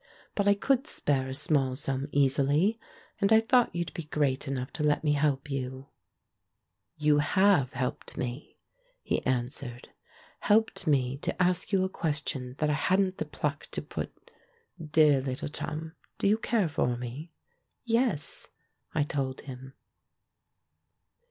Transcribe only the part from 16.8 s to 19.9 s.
me?" "Yes," I told him.